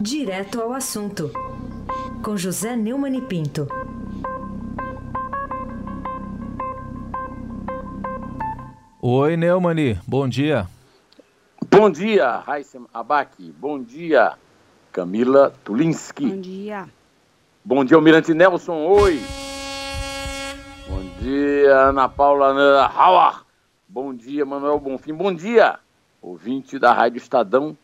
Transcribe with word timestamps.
Direto 0.00 0.62
ao 0.62 0.72
assunto, 0.72 1.30
com 2.24 2.34
José 2.34 2.74
Neumann 2.74 3.18
e 3.18 3.20
Pinto. 3.20 3.68
Oi, 9.02 9.36
Neumani, 9.36 10.00
bom 10.08 10.26
dia. 10.26 10.66
Bom 11.70 11.90
dia, 11.90 12.38
Raíssa 12.38 12.80
Abac. 12.94 13.42
Bom 13.58 13.82
dia, 13.82 14.38
Camila 14.90 15.52
Tulinski. 15.62 16.30
Bom 16.30 16.40
dia. 16.40 16.88
Bom 17.62 17.84
dia, 17.84 17.98
Almirante 17.98 18.32
Nelson. 18.32 18.86
Oi. 18.86 19.20
Bom 20.88 21.02
dia, 21.20 21.76
Ana 21.88 22.08
Paula 22.08 22.86
Hauer. 22.86 23.44
Bom 23.86 24.14
dia, 24.14 24.46
Manuel 24.46 24.80
Bonfim. 24.80 25.12
Bom 25.12 25.34
dia, 25.34 25.78
ouvinte 26.22 26.78
da 26.78 26.90
Rádio 26.90 27.18
Estadão 27.18 27.76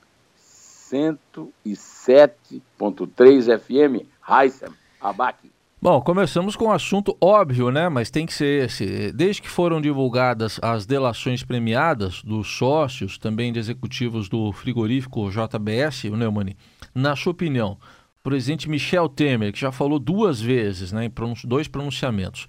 107.3 0.91 3.59
FM, 3.59 4.07
Raíssa 4.21 4.71
Abac. 5.01 5.51
Bom, 5.81 6.01
começamos 6.01 6.57
com 6.57 6.67
um 6.67 6.73
assunto 6.73 7.17
óbvio, 7.21 7.71
né? 7.71 7.89
Mas 7.89 8.11
tem 8.11 8.27
que 8.27 8.33
ser 8.33 8.65
esse. 8.65 9.13
Desde 9.13 9.43
que 9.43 9.49
foram 9.49 9.81
divulgadas 9.81 10.59
as 10.63 10.87
delações 10.87 11.45
premiadas 11.45 12.23
dos 12.23 12.49
sócios, 12.49 13.19
também 13.19 13.53
de 13.53 13.59
executivos 13.59 14.29
do 14.29 14.53
frigorífico 14.53 15.31
JBS, 15.31 16.05
Neumani, 16.05 16.57
na 16.95 17.15
sua 17.15 17.33
opinião, 17.33 17.79
o 18.21 18.23
presidente 18.23 18.69
Michel 18.69 19.09
Temer, 19.09 19.53
que 19.53 19.61
já 19.61 19.71
falou 19.71 19.99
duas 19.99 20.41
vezes, 20.41 20.93
né, 20.93 21.05
em 21.05 21.13
dois 21.45 21.69
pronunciamentos, 21.69 22.47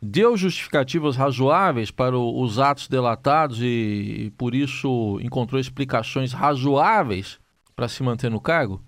deu 0.00 0.36
justificativas 0.36 1.16
razoáveis 1.16 1.90
para 1.90 2.16
os 2.16 2.58
atos 2.58 2.88
delatados 2.88 3.60
e, 3.60 4.26
e 4.26 4.32
por 4.38 4.54
isso 4.54 5.18
encontrou 5.20 5.60
explicações 5.60 6.32
razoáveis 6.32 7.38
para 7.78 7.86
se 7.86 8.02
manter 8.02 8.28
no 8.28 8.40
cargo? 8.40 8.82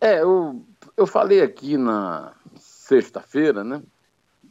É, 0.00 0.20
eu, 0.20 0.60
eu 0.96 1.06
falei 1.06 1.40
aqui 1.40 1.76
na 1.76 2.34
sexta-feira, 2.56 3.62
né? 3.62 3.80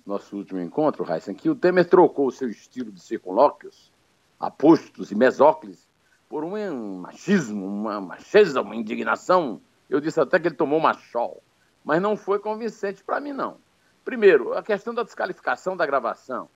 Nosso 0.05 0.37
último 0.37 0.61
encontro, 0.61 1.05
Heisen, 1.05 1.35
que 1.35 1.49
o 1.49 1.55
Temer 1.55 1.89
trocou 1.89 2.27
o 2.27 2.31
seu 2.31 2.47
estilo 2.47 2.89
de 2.89 3.01
circunlóquios, 3.01 3.91
apostos 4.39 5.11
e 5.11 5.15
mesóclises, 5.15 5.85
por 6.29 6.45
um 6.45 6.99
machismo, 6.99 7.65
uma 7.65 7.99
macheza, 7.99 8.61
uma 8.61 8.73
indignação. 8.73 9.59
Eu 9.89 9.99
disse 9.99 10.21
até 10.21 10.39
que 10.39 10.47
ele 10.47 10.55
tomou 10.55 10.79
machol, 10.79 11.43
mas 11.83 12.01
não 12.01 12.15
foi 12.15 12.39
convincente 12.39 13.03
para 13.03 13.19
mim, 13.19 13.33
não. 13.33 13.57
Primeiro, 14.05 14.53
a 14.53 14.63
questão 14.63 14.93
da 14.93 15.03
descalificação 15.03 15.75
da 15.75 15.85
gravação. 15.85 16.47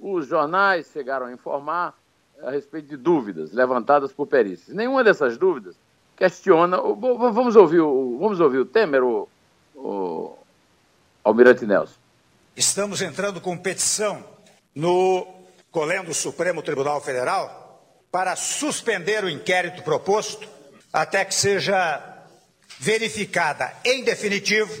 Os 0.00 0.28
jornais 0.28 0.90
chegaram 0.90 1.26
a 1.26 1.32
informar 1.32 1.94
a 2.42 2.50
respeito 2.50 2.88
de 2.88 2.96
dúvidas 2.96 3.52
levantadas 3.52 4.12
por 4.12 4.26
perícias. 4.26 4.76
Nenhuma 4.76 5.02
dessas 5.02 5.36
dúvidas 5.36 5.76
questiona. 6.16 6.76
Vamos 6.76 7.56
ouvir 7.56 7.80
o, 7.80 8.18
vamos 8.18 8.40
ouvir 8.40 8.58
o 8.58 8.66
Temer, 8.66 9.02
o, 9.02 9.28
o 9.74 10.38
Almirante 11.24 11.66
Nelson. 11.66 11.94
Estamos 12.56 13.02
entrando 13.02 13.40
com 13.40 13.56
petição 13.56 14.24
no 14.74 15.26
Colégio 15.70 16.06
do 16.06 16.14
Supremo 16.14 16.62
Tribunal 16.62 17.00
Federal 17.00 17.82
para 18.10 18.34
suspender 18.36 19.22
o 19.24 19.28
inquérito 19.28 19.82
proposto 19.82 20.48
até 20.92 21.24
que 21.24 21.34
seja 21.34 22.02
verificada 22.78 23.72
em 23.84 24.02
definitivo 24.02 24.72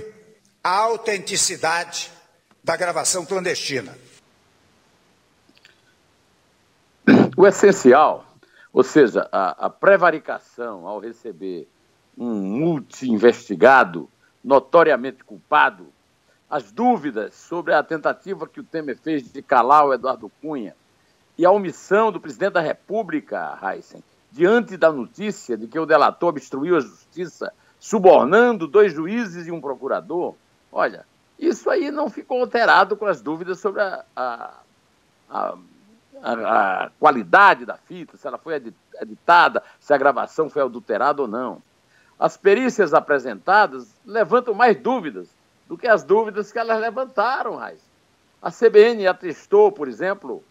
a 0.62 0.70
autenticidade 0.70 2.10
da 2.62 2.76
gravação 2.76 3.24
clandestina. 3.24 3.96
O 7.38 7.46
essencial, 7.46 8.24
ou 8.72 8.82
seja, 8.82 9.28
a, 9.30 9.66
a 9.66 9.70
prevaricação 9.70 10.88
ao 10.88 10.98
receber 10.98 11.68
um 12.18 12.34
multi-investigado 12.34 14.10
notoriamente 14.42 15.22
culpado, 15.22 15.86
as 16.50 16.72
dúvidas 16.72 17.36
sobre 17.36 17.74
a 17.74 17.82
tentativa 17.84 18.48
que 18.48 18.58
o 18.58 18.64
Temer 18.64 18.98
fez 18.98 19.32
de 19.32 19.40
calar 19.40 19.86
o 19.86 19.94
Eduardo 19.94 20.28
Cunha 20.42 20.74
e 21.38 21.46
a 21.46 21.50
omissão 21.52 22.10
do 22.10 22.18
presidente 22.18 22.54
da 22.54 22.60
República, 22.60 23.56
Heisen, 23.62 24.02
diante 24.32 24.76
da 24.76 24.90
notícia 24.90 25.56
de 25.56 25.68
que 25.68 25.78
o 25.78 25.86
delator 25.86 26.30
obstruiu 26.30 26.76
a 26.76 26.80
justiça, 26.80 27.52
subornando 27.78 28.66
dois 28.66 28.92
juízes 28.92 29.46
e 29.46 29.52
um 29.52 29.60
procurador, 29.60 30.34
olha, 30.72 31.06
isso 31.38 31.70
aí 31.70 31.92
não 31.92 32.10
ficou 32.10 32.40
alterado 32.40 32.96
com 32.96 33.06
as 33.06 33.22
dúvidas 33.22 33.60
sobre 33.60 33.80
a, 33.80 34.04
a, 34.16 34.54
a, 35.30 35.56
a 36.22 36.90
qualidade 36.98 37.64
da 37.64 37.76
fita, 37.76 38.16
se 38.16 38.26
ela 38.26 38.38
foi 38.38 38.60
editada, 39.00 39.62
se 39.80 39.92
a 39.92 39.98
gravação 39.98 40.50
foi 40.50 40.62
adulterada 40.62 41.22
ou 41.22 41.28
não. 41.28 41.62
As 42.18 42.36
perícias 42.36 42.92
apresentadas 42.92 43.94
levantam 44.04 44.54
mais 44.54 44.76
dúvidas 44.76 45.28
do 45.68 45.76
que 45.76 45.86
as 45.86 46.02
dúvidas 46.02 46.50
que 46.50 46.58
elas 46.58 46.80
levantaram, 46.80 47.56
Raiz. 47.56 47.80
A 48.42 48.50
CBN 48.50 49.06
atestou, 49.06 49.70
por 49.70 49.88
exemplo, 49.88 50.42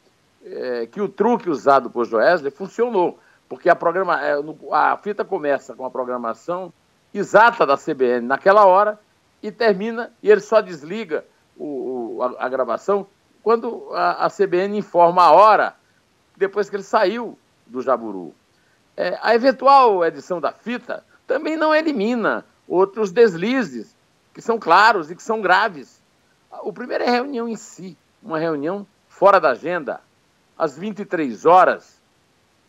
é, 0.46 0.86
que 0.86 1.02
o 1.02 1.10
truque 1.10 1.50
usado 1.50 1.90
por 1.90 2.06
Joesley 2.06 2.52
funcionou, 2.52 3.20
porque 3.50 3.70
a, 3.70 3.76
programa, 3.76 4.22
é, 4.22 4.36
a 4.72 4.98
fita 4.98 5.26
começa 5.26 5.74
com 5.74 5.86
a 5.86 5.90
programação 5.90 6.72
exata 7.14 7.66
da 7.66 7.78
CBN 7.78 8.28
naquela 8.28 8.66
hora 8.66 9.00
e 9.42 9.52
termina, 9.52 10.12
e 10.22 10.30
ele 10.30 10.42
só 10.42 10.62
desliga 10.62 11.26
o, 11.58 12.20
a, 12.22 12.46
a, 12.46 12.50
gravação 12.50 13.08
quando 13.44 13.90
a, 13.94 14.26
a, 14.26 14.30
CBN 14.30 14.78
informa 14.78 15.24
a 15.24 15.32
hora 15.32 15.76
depois 16.36 16.70
que 16.70 16.76
ele 16.76 16.84
saiu 16.84 17.38
do 17.66 17.82
Jaburu. 17.82 18.34
É, 18.96 19.18
a 19.22 19.36
eventual 19.36 20.04
edição 20.06 20.42
da 20.42 20.52
fita 20.52 21.04
também 21.26 21.56
não 21.56 21.74
elimina 21.74 22.46
outros 22.68 23.12
deslizes 23.12 23.96
que 24.34 24.42
são 24.42 24.60
claros 24.60 25.10
e 25.10 25.16
que 25.16 25.24
são 25.24 25.42
graves. 25.42 26.02
O 26.64 26.72
primeiro 26.72 27.04
é 27.04 27.08
a 27.08 27.12
reunião 27.12 27.48
em 27.48 27.56
si, 27.56 27.98
uma 28.22 28.40
reunião 28.40 28.86
fora 29.08 29.40
da 29.40 29.50
agenda, 29.50 30.02
às 30.58 30.78
23 30.78 31.46
horas. 31.46 32.02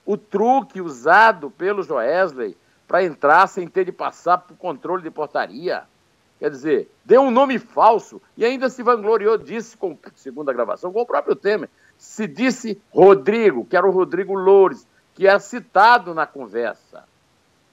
O 0.05 0.17
truque 0.17 0.81
usado 0.81 1.51
pelo 1.51 1.83
Joesley 1.83 2.57
para 2.87 3.05
entrar 3.05 3.47
sem 3.47 3.69
ter 3.69 3.85
de 3.85 3.93
passar 3.93 4.39
por 4.39 4.57
controle 4.57 5.03
de 5.03 5.11
portaria. 5.11 5.85
Quer 6.39 6.51
dizer, 6.51 6.91
deu 7.05 7.23
um 7.23 7.31
nome 7.31 7.59
falso 7.59 8.23
e 8.37 8.45
ainda 8.45 8.69
se 8.69 8.83
vangloriou, 8.83 9.37
disse, 9.37 9.77
com, 9.77 9.99
segundo 10.15 10.51
a 10.51 10.53
gravação, 10.53 10.93
com 10.93 11.01
o 11.01 11.07
próprio 11.07 11.35
Temer, 11.35 11.69
se 11.97 12.27
disse 12.27 12.81
Rodrigo, 12.93 13.65
que 13.65 13.77
era 13.77 13.87
o 13.87 13.91
Rodrigo 13.91 14.35
Loures, 14.35 14.87
que 15.15 15.27
é 15.27 15.37
citado 15.39 16.15
na 16.15 16.27
conversa. 16.27 17.05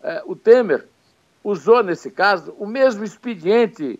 É, 0.01 0.23
o 0.25 0.35
Temer 0.35 0.87
usou, 1.43 1.83
nesse 1.83 2.09
caso, 2.09 2.55
o 2.57 2.65
mesmo 2.65 3.03
expediente 3.03 3.99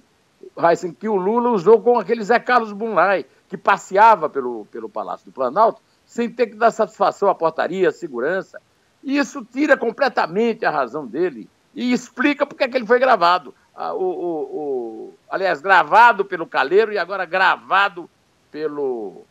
Heisen, 0.58 0.94
que 0.94 1.08
o 1.08 1.16
Lula 1.16 1.52
usou 1.52 1.82
com 1.82 2.00
aquele 2.00 2.24
Zé 2.24 2.40
Carlos 2.40 2.72
Bunlai, 2.72 3.26
que 3.48 3.58
passeava 3.58 4.28
pelo, 4.30 4.66
pelo 4.72 4.90
Palácio 4.90 5.26
do 5.26 5.32
Planalto 5.32 5.82
sem 6.06 6.30
ter 6.30 6.48
que 6.48 6.56
dar 6.56 6.72
satisfação 6.72 7.30
à 7.30 7.36
portaria, 7.36 7.90
à 7.90 7.92
segurança. 7.92 8.62
E 9.04 9.18
isso 9.18 9.44
tira 9.44 9.76
completamente 9.76 10.66
a 10.66 10.72
razão 10.72 11.06
dele 11.06 11.50
e 11.74 11.92
explica 11.92 12.46
porque 12.46 12.64
é 12.64 12.68
que 12.68 12.78
ele 12.78 12.86
foi 12.86 13.00
gravado. 13.00 13.54
O, 13.78 14.04
o, 14.04 14.42
o, 14.44 15.14
aliás, 15.30 15.62
gravado 15.62 16.24
pelo 16.24 16.48
Caleiro 16.48 16.94
e 16.94 16.98
agora 16.98 17.26
gravado 17.26 18.10
pelo, 18.50 19.24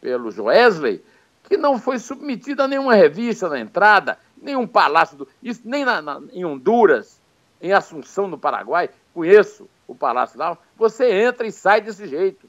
pelo 0.00 0.30
Joesley, 0.32 1.04
que 1.44 1.56
não 1.56 1.78
foi 1.78 1.98
submetido 2.00 2.62
a 2.62 2.68
nenhuma 2.68 2.94
revista 2.94 3.48
na 3.48 3.60
entrada, 3.60 4.18
nenhum 4.36 4.66
palácio, 4.66 5.16
do, 5.16 5.28
isso, 5.40 5.60
nem 5.64 5.84
na, 5.84 6.02
na, 6.02 6.20
em 6.32 6.44
Honduras, 6.44 7.20
em 7.62 7.72
Assunção, 7.72 8.26
no 8.26 8.36
Paraguai, 8.36 8.90
conheço 9.14 9.68
o 9.86 9.94
palácio 9.94 10.38
lá, 10.38 10.58
você 10.76 11.10
entra 11.22 11.46
e 11.46 11.52
sai 11.52 11.80
desse 11.80 12.08
jeito. 12.08 12.48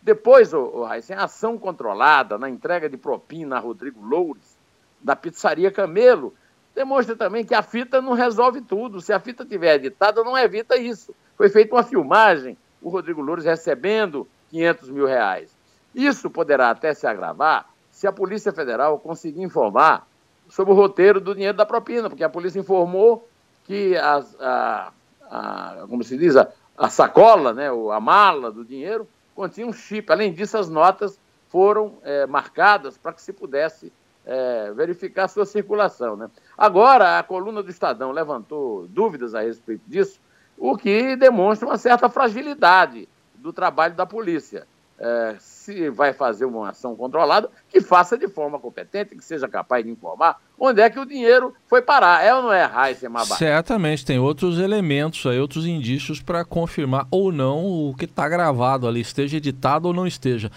Depois, 0.00 0.54
o, 0.54 0.60
o 0.60 0.84
Raíssa, 0.84 1.14
ação 1.14 1.58
controlada, 1.58 2.38
na 2.38 2.48
entrega 2.48 2.88
de 2.88 2.96
propina 2.96 3.56
a 3.56 3.60
Rodrigo 3.60 4.02
Loures, 4.02 4.56
da 5.00 5.14
pizzaria 5.14 5.70
Camelo, 5.70 6.34
demonstra 6.80 7.14
também 7.14 7.44
que 7.44 7.54
a 7.54 7.62
fita 7.62 8.00
não 8.00 8.14
resolve 8.14 8.62
tudo. 8.62 9.00
Se 9.00 9.12
a 9.12 9.20
fita 9.20 9.44
tiver 9.44 9.74
editada, 9.74 10.24
não 10.24 10.36
evita 10.36 10.76
isso. 10.76 11.14
Foi 11.36 11.48
feita 11.50 11.74
uma 11.74 11.82
filmagem, 11.82 12.56
o 12.80 12.88
Rodrigo 12.88 13.20
Loures 13.20 13.44
recebendo 13.44 14.26
500 14.50 14.88
mil 14.88 15.06
reais. 15.06 15.54
Isso 15.94 16.30
poderá 16.30 16.70
até 16.70 16.94
se 16.94 17.06
agravar 17.06 17.68
se 17.90 18.06
a 18.06 18.12
Polícia 18.12 18.52
Federal 18.52 18.98
conseguir 18.98 19.42
informar 19.42 20.06
sobre 20.48 20.72
o 20.72 20.76
roteiro 20.76 21.20
do 21.20 21.34
dinheiro 21.34 21.56
da 21.56 21.66
propina, 21.66 22.08
porque 22.08 22.24
a 22.24 22.28
polícia 22.30 22.58
informou 22.58 23.28
que 23.64 23.96
a, 23.96 24.24
a, 24.40 24.92
a 25.30 25.86
como 25.88 26.02
se 26.02 26.16
diz, 26.16 26.34
a, 26.34 26.48
a 26.78 26.88
sacola, 26.88 27.52
né, 27.52 27.68
a 27.68 28.00
mala 28.00 28.50
do 28.50 28.64
dinheiro, 28.64 29.06
continha 29.34 29.66
um 29.66 29.72
chip. 29.72 30.10
Além 30.10 30.32
disso, 30.32 30.56
as 30.56 30.68
notas 30.68 31.18
foram 31.50 31.98
é, 32.02 32.26
marcadas 32.26 32.96
para 32.96 33.12
que 33.12 33.20
se 33.20 33.32
pudesse 33.32 33.92
é, 34.26 34.72
verificar 34.72 35.28
sua 35.28 35.46
circulação. 35.46 36.16
Né? 36.16 36.30
Agora, 36.56 37.18
a 37.18 37.22
coluna 37.22 37.62
do 37.62 37.70
Estadão 37.70 38.12
levantou 38.12 38.86
dúvidas 38.88 39.34
a 39.34 39.40
respeito 39.40 39.82
disso, 39.86 40.20
o 40.56 40.76
que 40.76 41.16
demonstra 41.16 41.66
uma 41.66 41.78
certa 41.78 42.08
fragilidade 42.08 43.08
do 43.34 43.52
trabalho 43.52 43.94
da 43.94 44.04
polícia. 44.04 44.66
é, 45.00 45.34
se 45.38 45.88
vai 45.88 46.12
fazer 46.12 46.44
uma 46.44 46.68
ação 46.68 46.94
controlada, 46.94 47.48
que 47.70 47.80
faça 47.80 48.18
de 48.18 48.28
forma 48.28 48.58
competente, 48.58 49.16
que 49.16 49.24
seja 49.24 49.48
capaz 49.48 49.82
de 49.82 49.90
informar 49.90 50.38
onde 50.58 50.82
é 50.82 50.90
que 50.90 50.98
o 50.98 51.06
dinheiro 51.06 51.54
foi 51.66 51.80
parar. 51.80 52.22
É 52.22 52.34
ou 52.34 52.42
não 52.42 52.52
é, 52.52 52.70
Mabá? 53.08 53.36
Certamente, 53.36 54.04
tem 54.04 54.18
outros 54.18 54.58
elementos 54.58 55.24
aí, 55.24 55.40
outros 55.40 55.64
indícios 55.64 56.20
para 56.20 56.44
confirmar 56.44 57.06
ou 57.10 57.32
não 57.32 57.64
o 57.64 57.94
que 57.96 58.04
está 58.04 58.28
gravado 58.28 58.86
ali, 58.86 59.00
esteja 59.00 59.38
editado 59.38 59.88
ou 59.88 59.94
não 59.94 60.06
esteja. 60.06 60.50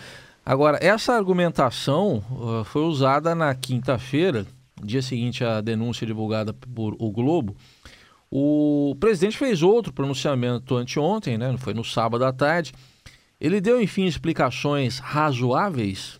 Agora, 0.46 0.78
essa 0.82 1.14
argumentação 1.14 2.24
uh, 2.32 2.64
foi 2.66 2.82
usada 2.82 3.34
na 3.34 3.54
quinta-feira, 3.56 4.46
dia 4.84 5.02
seguinte 5.02 5.44
à 5.44 5.62
denúncia 5.62 6.06
divulgada 6.06 6.54
por 6.54 6.96
o 7.00 7.12
Globo. 7.12 7.56
O 8.30 8.96
presidente 9.00 9.38
fez 9.38 9.62
outro 9.62 9.94
pronunciamento 9.94 10.76
anteontem, 10.76 11.38
né? 11.38 11.56
Foi 11.58 11.74
no 11.74 11.84
sábado 11.84 12.26
à 12.26 12.34
tarde 12.34 12.74
ele 13.44 13.60
deu, 13.60 13.82
enfim, 13.82 14.06
explicações 14.06 15.00
razoáveis? 15.00 16.18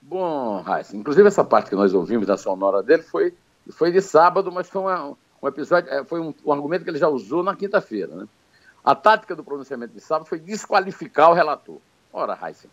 Bom, 0.00 0.62
Raíssa, 0.62 0.96
inclusive 0.96 1.28
essa 1.28 1.44
parte 1.44 1.68
que 1.68 1.76
nós 1.76 1.92
ouvimos 1.92 2.26
da 2.26 2.38
sonora 2.38 2.82
dele 2.82 3.02
foi, 3.02 3.34
foi 3.70 3.92
de 3.92 4.00
sábado, 4.00 4.50
mas 4.50 4.70
foi 4.70 4.80
uma, 4.80 5.14
um 5.42 5.46
episódio, 5.46 5.92
é, 5.92 6.02
foi 6.02 6.18
um, 6.18 6.32
um, 6.42 6.52
argumento 6.52 6.84
que 6.84 6.90
ele 6.90 6.98
já 6.98 7.06
usou 7.06 7.42
na 7.42 7.54
quinta-feira. 7.54 8.14
Né? 8.16 8.26
A 8.82 8.94
tática 8.94 9.36
do 9.36 9.44
pronunciamento 9.44 9.92
de 9.92 10.00
sábado 10.00 10.26
foi 10.26 10.40
desqualificar 10.40 11.30
o 11.30 11.34
relator. 11.34 11.76
Ora, 12.10 12.32
Raíssa, 12.32 12.66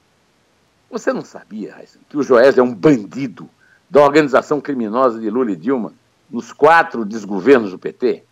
você 0.89 1.12
não 1.12 1.24
sabia, 1.24 1.75
Raíssa, 1.75 2.00
que 2.10 2.18
o 2.18 2.24
Joés 2.24 2.57
é 2.57 2.62
um 2.62 2.74
bandido 2.74 3.50
da 3.89 4.01
organização 4.01 4.62
criminosa 4.62 5.19
de 5.19 5.30
Lula 5.30 5.51
e 5.51 5.56
Dilma 5.56 5.94
nos 6.30 6.54
quatro 6.54 7.04
desgovernos 7.04 7.72
do 7.72 7.80
PT? 7.80 8.24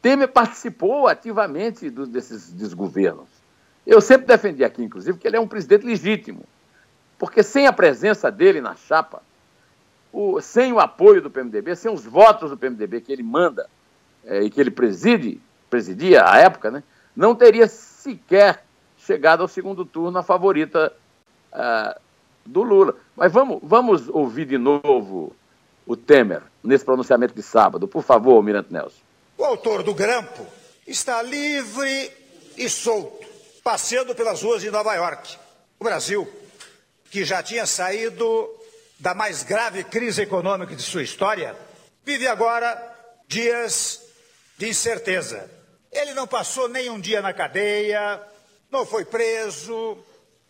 Temer 0.00 0.28
participou 0.28 1.06
ativamente 1.06 1.90
do, 1.90 2.06
desses 2.06 2.52
desgovernos. 2.52 3.28
Eu 3.86 4.00
sempre 4.00 4.26
defendi 4.26 4.64
aqui, 4.64 4.82
inclusive, 4.82 5.18
que 5.18 5.26
ele 5.26 5.36
é 5.36 5.40
um 5.40 5.48
presidente 5.48 5.84
legítimo, 5.84 6.44
porque 7.18 7.42
sem 7.42 7.66
a 7.66 7.72
presença 7.72 8.30
dele 8.30 8.60
na 8.60 8.74
chapa, 8.74 9.22
o, 10.12 10.40
sem 10.40 10.72
o 10.72 10.80
apoio 10.80 11.20
do 11.20 11.30
PMDB, 11.30 11.76
sem 11.76 11.92
os 11.92 12.04
votos 12.04 12.50
do 12.50 12.56
PMDB 12.56 13.00
que 13.00 13.12
ele 13.12 13.22
manda 13.22 13.68
é, 14.24 14.42
e 14.42 14.50
que 14.50 14.60
ele 14.60 14.70
preside, 14.70 15.40
presidia 15.68 16.24
à 16.26 16.38
época, 16.38 16.70
né, 16.70 16.82
não 17.14 17.34
teria 17.34 17.68
sequer 17.68 18.64
chegado 18.98 19.42
ao 19.42 19.48
segundo 19.48 19.84
turno 19.84 20.18
a 20.18 20.22
favorita 20.22 20.92
uh, 21.52 22.00
do 22.44 22.62
Lula. 22.62 22.96
Mas 23.16 23.32
vamos, 23.32 23.60
vamos 23.62 24.08
ouvir 24.08 24.46
de 24.46 24.58
novo 24.58 25.34
o 25.86 25.96
Temer 25.96 26.42
nesse 26.62 26.84
pronunciamento 26.84 27.34
de 27.34 27.42
sábado. 27.42 27.88
Por 27.88 28.02
favor, 28.02 28.42
Mirante 28.42 28.72
Nelson. 28.72 29.00
O 29.36 29.44
autor 29.44 29.82
do 29.82 29.94
grampo 29.94 30.46
está 30.86 31.22
livre 31.22 32.10
e 32.56 32.68
solto 32.68 33.30
passeando 33.62 34.14
pelas 34.14 34.42
ruas 34.42 34.62
de 34.62 34.70
Nova 34.70 34.94
York. 34.94 35.36
O 35.78 35.84
Brasil, 35.84 36.28
que 37.10 37.24
já 37.24 37.42
tinha 37.42 37.66
saído 37.66 38.48
da 38.98 39.14
mais 39.14 39.42
grave 39.42 39.84
crise 39.84 40.22
econômica 40.22 40.74
de 40.74 40.82
sua 40.82 41.02
história, 41.02 41.56
vive 42.04 42.26
agora 42.26 42.76
dias 43.26 44.02
de 44.58 44.68
incerteza. 44.68 45.50
Ele 45.92 46.14
não 46.14 46.26
passou 46.26 46.68
nem 46.68 46.90
um 46.90 47.00
dia 47.00 47.22
na 47.22 47.32
cadeia, 47.32 48.20
não 48.70 48.86
foi 48.86 49.04
preso, 49.04 49.98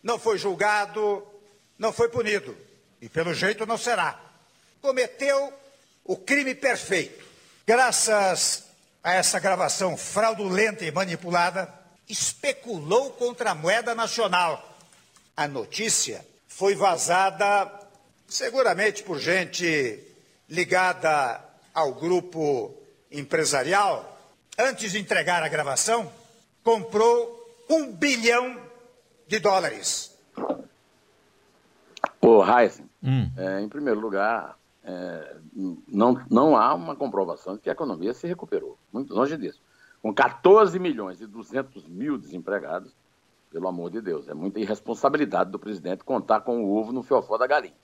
não 0.03 0.19
foi 0.19 0.39
julgado, 0.39 1.27
não 1.79 1.93
foi 1.93 2.09
punido. 2.09 2.57
E 3.01 3.09
pelo 3.09 3.33
jeito 3.33 3.67
não 3.67 3.79
será. 3.79 4.21
Cometeu 4.81 5.53
o 6.05 6.17
crime 6.17 6.55
perfeito. 6.55 7.25
Graças 7.67 8.65
a 9.03 9.15
essa 9.15 9.39
gravação 9.39 9.97
fraudulenta 9.97 10.85
e 10.85 10.91
manipulada, 10.91 11.73
especulou 12.09 13.11
contra 13.13 13.53
a 13.53 13.55
moeda 13.55 13.95
nacional. 13.95 14.77
A 15.37 15.47
notícia 15.49 16.25
foi 16.49 16.75
vazada 16.75 17.71
seguramente 18.29 19.03
por 19.03 19.19
gente 19.19 19.99
ligada 20.49 21.43
ao 21.73 21.95
grupo 21.95 22.75
empresarial. 23.11 24.19
Antes 24.59 24.93
de 24.93 24.99
entregar 24.99 25.43
a 25.43 25.49
gravação, 25.49 26.13
comprou 26.63 27.65
um 27.69 27.91
bilhão 27.91 28.70
de 29.31 29.41
dólares. 29.41 30.19
Ô, 32.21 32.45
Heisen, 32.45 32.89
hum. 33.03 33.31
é, 33.37 33.61
em 33.61 33.69
primeiro 33.69 33.99
lugar, 34.01 34.59
é, 34.85 35.37
não, 35.89 36.23
não 36.31 36.57
há 36.57 36.75
uma 36.75 36.95
comprovação 36.95 37.55
de 37.55 37.61
que 37.61 37.71
a 37.71 37.73
economia 37.73 38.13
se 38.13 38.27
recuperou. 38.27 38.77
Muito 38.93 39.15
longe 39.15 39.37
disso 39.37 39.61
com 40.03 40.15
14 40.15 40.79
milhões 40.79 41.21
e 41.21 41.27
200 41.27 41.87
mil 41.87 42.17
desempregados, 42.17 42.95
pelo 43.51 43.69
amor 43.69 43.91
de 43.91 44.01
Deus, 44.01 44.29
é 44.29 44.35
muita 44.35 44.61
irresponsabilidade 44.61 45.51
do 45.51 45.59
presidente 45.59 46.05
contar 46.05 46.41
com 46.41 46.65
o 46.65 46.77
ovo 46.77 46.93
no 46.93 47.03
fiofó 47.03 47.37
da 47.37 47.47
galinha. 47.47 47.75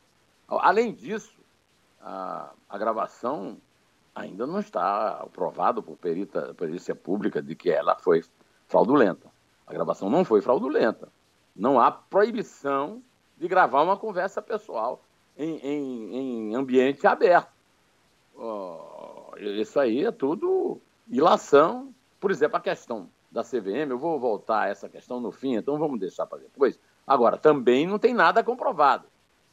Além 0.49 0.94
disso, 0.94 1.34
a, 2.00 2.50
a 2.69 2.78
gravação 2.78 3.58
ainda 4.14 4.46
não 4.46 4.60
está 4.60 5.19
aprovado 5.20 5.82
por 5.82 5.96
perita, 5.96 6.54
perícia 6.54 6.94
pública 6.94 7.42
de 7.42 7.54
que 7.54 7.70
ela 7.70 7.96
foi 7.96 8.25
fraudulenta. 8.69 9.28
A 9.66 9.72
gravação 9.72 10.08
não 10.08 10.25
foi 10.25 10.40
fraudulenta. 10.40 11.08
Não 11.56 11.80
há 11.80 11.90
proibição 11.90 13.02
de 13.36 13.48
gravar 13.48 13.82
uma 13.82 13.96
conversa 13.96 14.42
pessoal 14.42 15.02
em, 15.36 15.56
em, 15.58 16.16
em 16.16 16.54
ambiente 16.54 17.06
aberto. 17.06 17.50
Oh, 18.36 19.34
isso 19.38 19.80
aí 19.80 20.04
é 20.04 20.12
tudo 20.12 20.80
ilação 21.08 21.94
por 22.20 22.30
exemplo, 22.30 22.56
a 22.56 22.60
questão 22.60 23.08
da 23.30 23.42
CVM, 23.42 23.90
eu 23.90 23.98
vou 23.98 24.18
voltar 24.18 24.62
a 24.62 24.68
essa 24.68 24.88
questão 24.88 25.20
no 25.20 25.30
fim, 25.30 25.54
então 25.54 25.78
vamos 25.78 26.00
deixar 26.00 26.26
para 26.26 26.38
depois. 26.38 26.78
Agora, 27.06 27.36
também 27.36 27.86
não 27.86 27.98
tem 27.98 28.14
nada 28.14 28.42
comprovado. 28.42 29.06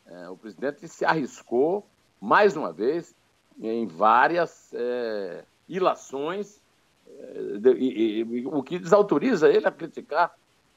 É, 0.06 0.30
o 0.30 0.38
presidente 0.38 0.88
se 0.88 1.06
arriscou, 1.06 1.86
mais 2.20 2.56
uma 2.56 2.72
vez, 2.72 3.16
em 3.60 3.86
várias 3.86 4.72
é, 4.74 5.44
ilações, 5.68 6.62
é, 7.08 7.58
de, 7.60 7.74
e, 7.74 8.20
e, 8.22 8.48
o 8.48 8.64
que 8.64 8.80
desautoriza 8.80 9.50
ele 9.50 9.68
a 9.68 9.72
criticar 9.72 10.34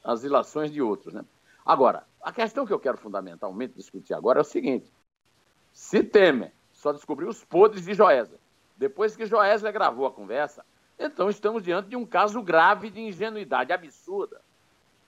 as 0.07 0.23
ilações 0.23 0.71
de 0.71 0.81
outros. 0.81 1.13
Né? 1.13 1.23
Agora, 1.65 2.03
a 2.23 2.31
questão 2.31 2.65
que 2.65 2.73
eu 2.73 2.79
quero 2.79 2.97
fundamentalmente 2.97 3.75
discutir 3.75 4.13
agora 4.13 4.39
é 4.39 4.41
o 4.41 4.45
seguinte: 4.45 4.91
se 5.73 6.03
Temer 6.03 6.53
só 6.71 6.93
descobriu 6.93 7.27
os 7.27 7.43
podres 7.43 7.85
de 7.85 7.93
Joesa, 7.93 8.39
depois 8.77 9.15
que 9.15 9.25
Joesley 9.25 9.71
gravou 9.73 10.05
a 10.05 10.11
conversa, 10.11 10.63
então, 10.99 11.29
estamos 11.29 11.61
diante 11.61 11.89
de 11.89 11.95
um 11.95 12.05
caso 12.05 12.41
grave 12.41 12.89
de 12.89 12.99
ingenuidade 12.99 13.71
absurda 13.71 14.41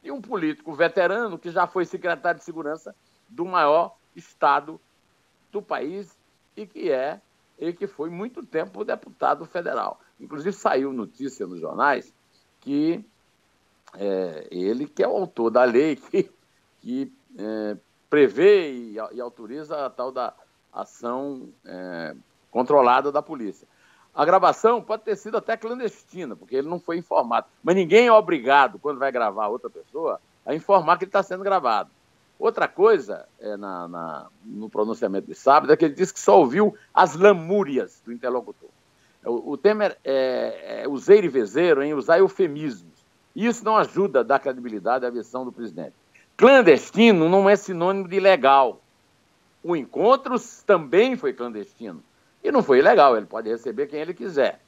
de 0.04 0.12
um 0.12 0.22
político 0.22 0.74
veterano 0.74 1.38
que 1.38 1.50
já 1.50 1.66
foi 1.66 1.84
secretário 1.84 2.40
de 2.40 2.46
segurança 2.46 2.96
do 3.28 3.44
maior 3.44 3.96
estado 4.16 4.80
do 5.52 5.62
país 5.62 6.16
e 6.56 6.66
que 6.66 6.92
é 6.92 7.20
e 7.58 7.74
que 7.74 7.88
foi 7.88 8.10
muito 8.10 8.46
tempo 8.46 8.86
deputado 8.86 9.46
federal. 9.46 10.00
Inclusive 10.20 10.54
saiu 10.54 10.94
notícia 10.94 11.46
nos 11.46 11.60
jornais 11.60 12.14
que 12.62 13.04
é, 13.98 14.48
ele 14.52 14.88
que 14.88 15.04
é 15.04 15.08
o 15.08 15.18
autor 15.18 15.50
da 15.50 15.64
lei 15.64 15.96
que, 15.96 16.30
que 16.82 17.12
é, 17.38 17.78
prevê 18.10 18.72
e, 18.72 18.96
e, 19.14 19.22
autoriza 19.22 19.86
a 19.86 19.90
tal 19.90 20.12
da 20.12 20.34
ação 20.74 21.50
é, 21.66 22.16
controlada 22.52 23.12
da 23.12 23.22
polícia. 23.22 23.68
A 24.14 24.26
gravação 24.26 24.82
pode 24.82 25.04
ter 25.04 25.16
sido 25.16 25.38
até 25.38 25.56
clandestina, 25.56 26.36
porque 26.36 26.56
ele 26.56 26.68
não 26.68 26.80
foi 26.80 26.98
informado. 26.98 27.48
Mas 27.64 27.76
ninguém 27.76 28.08
é 28.08 28.12
obrigado, 28.12 28.80
quando 28.80 28.98
vai 28.98 29.12
gravar 29.12 29.48
outra 29.48 29.70
pessoa, 29.70 30.20
a 30.46 30.54
informar 30.54 30.98
que 30.98 31.06
ele 31.06 31.10
está 31.10 31.22
sendo 31.24 31.44
gravado. 31.44 31.92
Outra 32.40 32.68
coisa, 32.68 33.28
é 33.40 33.58
na, 33.58 33.88
na, 33.88 34.28
no 34.46 34.70
pronunciamento 34.70 35.28
de 35.28 35.36
sábado, 35.36 35.72
é 35.74 35.78
que 35.78 35.86
ele 35.86 35.94
disse 35.94 36.14
que 36.14 36.20
só 36.20 36.40
ouviu 36.40 36.76
as 36.94 37.16
lamúrias 37.16 38.02
do 38.06 38.14
interlocutor. 38.14 38.70
O, 39.26 39.52
o 39.52 39.58
Temer 39.58 39.98
é, 40.04 40.84
é 40.84 40.88
useiro 40.88 41.26
e 41.26 41.30
vezeiro 41.30 41.84
em 41.84 41.94
usar 41.94 42.20
eufemismos. 42.20 42.89
Isso 43.36 43.64
não 43.64 43.78
ajuda 43.78 44.20
a 44.20 44.24
dar 44.24 44.40
credibilidade 44.40 45.06
à 45.06 45.10
versão 45.10 45.46
do 45.46 45.52
presidente. 45.52 45.94
Clandestino 46.36 47.28
não 47.28 47.50
é 47.50 47.56
sinônimo 47.56 48.08
de 48.08 48.20
legal. 48.20 48.82
O 49.64 49.76
encontro 49.76 50.36
também 50.66 51.18
foi 51.18 51.34
clandestino. 51.34 52.02
E 52.44 52.52
não 52.52 52.64
foi 52.64 52.80
ilegal, 52.80 53.18
ele 53.18 53.26
pode 53.26 53.50
receber 53.50 53.88
quem 53.88 54.00
ele 54.00 54.14
quiser. 54.14 54.62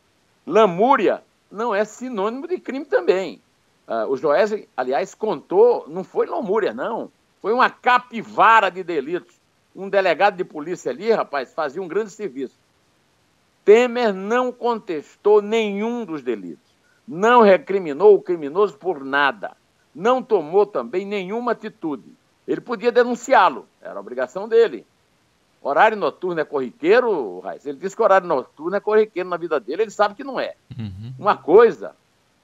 Lamúria 0.45 1.23
não 1.49 1.73
é 1.73 1.85
sinônimo 1.85 2.47
de 2.47 2.59
crime 2.59 2.85
também. 2.85 3.41
Uh, 3.87 4.09
o 4.09 4.17
Joés, 4.17 4.53
aliás, 4.75 5.13
contou, 5.15 5.85
não 5.87 6.03
foi 6.03 6.25
lamúria, 6.25 6.73
não. 6.73 7.11
Foi 7.41 7.53
uma 7.53 7.69
capivara 7.69 8.69
de 8.69 8.83
delitos. 8.83 9.35
Um 9.75 9.89
delegado 9.89 10.35
de 10.35 10.43
polícia 10.43 10.91
ali, 10.91 11.11
rapaz, 11.11 11.53
fazia 11.53 11.81
um 11.81 11.87
grande 11.87 12.11
serviço. 12.11 12.59
Temer 13.63 14.13
não 14.13 14.51
contestou 14.51 15.41
nenhum 15.41 16.03
dos 16.03 16.21
delitos. 16.21 16.70
Não 17.13 17.41
recriminou 17.41 18.15
o 18.15 18.21
criminoso 18.21 18.77
por 18.77 19.03
nada. 19.03 19.51
Não 19.93 20.23
tomou 20.23 20.65
também 20.65 21.05
nenhuma 21.05 21.51
atitude. 21.51 22.09
Ele 22.47 22.61
podia 22.61 22.89
denunciá-lo, 22.89 23.67
era 23.81 23.99
obrigação 23.99 24.47
dele. 24.47 24.87
Horário 25.61 25.97
noturno 25.97 26.39
é 26.39 26.45
corriqueiro, 26.45 27.41
Raiz? 27.41 27.65
Ele 27.65 27.77
disse 27.77 27.97
que 27.97 28.01
horário 28.01 28.25
noturno 28.25 28.77
é 28.77 28.79
corriqueiro 28.79 29.27
na 29.27 29.35
vida 29.35 29.59
dele, 29.59 29.81
ele 29.81 29.91
sabe 29.91 30.15
que 30.15 30.23
não 30.23 30.39
é. 30.39 30.55
Uhum. 30.79 31.13
Uma 31.19 31.35
coisa 31.35 31.97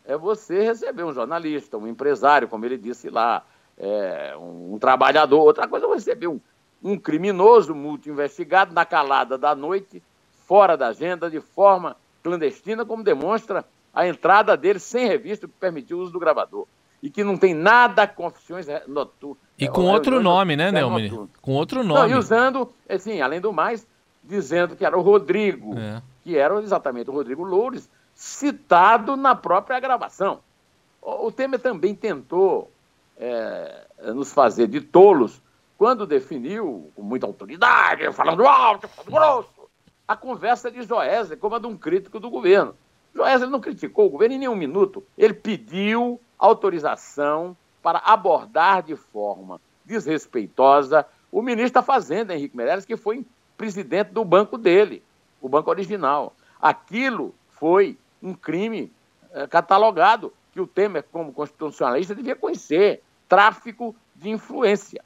é 0.04 0.18
você 0.18 0.62
receber 0.62 1.04
um 1.06 1.14
jornalista, 1.14 1.78
um 1.78 1.88
empresário, 1.88 2.50
como 2.50 2.66
ele 2.66 2.78
disse 2.78 3.10
lá, 3.10 3.46
é, 3.78 4.36
um, 4.36 4.74
um, 4.74 4.78
trabalhador. 4.78 5.40
Outra 5.40 5.66
coisa 5.66 5.86
é 5.86 5.90
você 5.90 6.14
ver 6.14 6.28
um, 6.28 6.42
um 6.84 6.98
criminoso 6.98 7.74
multi-investigado 7.74 8.74
na 8.74 8.84
calada 8.84 9.38
da 9.38 9.56
noite, 9.56 10.04
fora 10.46 10.76
da 10.76 10.88
agenda, 10.88 11.32
de 11.32 11.40
forma 11.40 11.96
clandestina, 12.22 12.86
como 12.86 13.02
demonstra 13.02 13.64
a 13.98 14.08
entrada 14.08 14.56
dele 14.56 14.78
sem 14.78 15.08
revista 15.08 15.48
que 15.48 15.54
permitiu 15.60 15.98
o 15.98 16.02
uso 16.02 16.12
do 16.12 16.20
gravador. 16.20 16.68
E 17.02 17.10
que 17.10 17.24
não 17.24 17.36
tem 17.36 17.56
nada 17.56 18.08
com 18.08 18.28
oficiões 18.28 18.68
noturnas. 18.88 19.42
E 19.58 19.68
com 19.68 19.86
outro 19.86 20.22
nome, 20.22 20.56
né, 20.56 20.72
Neumann? 20.72 21.28
Com 21.42 21.54
outro 21.54 21.84
nome. 21.84 22.02
Não, 22.02 22.08
e 22.08 22.14
usando, 22.14 22.72
assim, 22.88 23.22
além 23.22 23.42
do 23.42 23.52
mais, 23.52 23.88
dizendo 24.24 24.76
que 24.76 24.86
era 24.86 24.96
o 24.96 25.02
Rodrigo, 25.02 25.76
é. 25.80 26.04
que 26.24 26.38
era 26.38 26.60
exatamente 26.62 27.10
o 27.10 27.14
Rodrigo 27.14 27.44
Loures, 27.44 27.90
citado 28.14 29.18
na 29.18 29.34
própria 29.34 29.80
gravação. 29.80 30.42
O 31.02 31.32
Temer 31.32 31.60
também 31.60 31.96
tentou 31.96 32.72
é, 33.18 33.88
nos 34.14 34.32
fazer 34.32 34.68
de 34.68 34.80
tolos 34.80 35.42
quando 35.76 36.06
definiu, 36.06 36.92
com 36.96 37.02
muita 37.02 37.26
autoridade, 37.26 38.14
falando 38.14 38.46
alto, 38.46 38.88
falando 38.88 39.12
grosso, 39.12 39.70
a 40.08 40.16
conversa 40.16 40.70
de 40.70 40.84
Joesley 40.84 41.38
como 41.38 41.56
a 41.56 41.60
de 41.60 41.66
um 41.66 41.76
crítico 41.76 42.20
do 42.20 42.30
governo. 42.30 42.76
Joesley 43.18 43.50
não 43.50 43.60
criticou 43.60 44.06
o 44.06 44.10
governo 44.12 44.36
em 44.36 44.40
nenhum 44.40 44.56
minuto. 44.56 45.04
Ele 45.18 45.34
pediu 45.34 46.22
autorização 46.38 47.58
para 47.82 47.98
abordar 48.06 48.84
de 48.84 48.96
forma 48.96 49.60
desrespeitosa 49.84 51.04
o 51.32 51.42
ministro 51.42 51.74
da 51.74 51.82
Fazenda, 51.82 52.36
Henrique 52.36 52.56
Meirelles, 52.56 52.86
que 52.86 52.96
foi 52.96 53.26
presidente 53.58 54.12
do 54.12 54.24
banco 54.24 54.56
dele, 54.56 55.04
o 55.42 55.50
banco 55.50 55.72
original. 55.72 56.36
Aquilo 56.62 57.34
foi 57.50 57.98
um 58.22 58.36
crime 58.36 58.94
é, 59.32 59.48
catalogado 59.48 60.32
que 60.52 60.62
o 60.62 60.68
Temer, 60.68 61.04
como 61.12 61.34
constitucionalista, 61.34 62.14
devia 62.14 62.36
conhecer 62.36 63.02
tráfico 63.28 63.96
de 64.16 64.30
influência. 64.30 65.04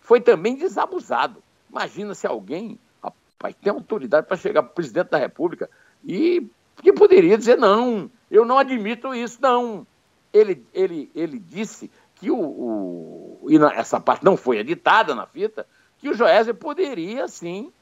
Foi 0.00 0.20
também 0.20 0.56
desabusado. 0.56 1.40
Imagina 1.70 2.14
se 2.14 2.26
alguém 2.26 2.78
rapaz, 3.02 3.54
tem 3.62 3.72
autoridade 3.72 4.26
para 4.26 4.36
chegar 4.36 4.62
para 4.62 4.72
o 4.72 4.74
presidente 4.74 5.10
da 5.10 5.18
República 5.18 5.70
e 6.04 6.48
que 6.82 6.92
poderia 6.92 7.36
dizer: 7.36 7.56
não, 7.56 8.10
eu 8.30 8.44
não 8.44 8.58
admito 8.58 9.14
isso, 9.14 9.38
não. 9.40 9.86
Ele, 10.32 10.64
ele, 10.74 11.10
ele 11.14 11.38
disse 11.38 11.90
que 12.14 12.30
o, 12.30 12.38
o 12.38 13.46
e 13.48 13.56
essa 13.74 13.98
parte 13.98 14.24
não 14.24 14.36
foi 14.36 14.58
editada 14.58 15.14
na 15.14 15.26
fita, 15.26 15.66
que 15.98 16.08
o 16.08 16.14
Joésia 16.14 16.52
poderia 16.52 17.26
sim 17.28 17.72